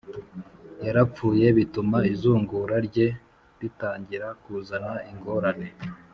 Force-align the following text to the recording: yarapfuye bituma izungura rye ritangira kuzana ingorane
yarapfuye 0.85 1.45
bituma 1.57 1.97
izungura 2.13 2.75
rye 2.87 3.07
ritangira 3.59 4.27
kuzana 4.41 4.93
ingorane 5.11 5.69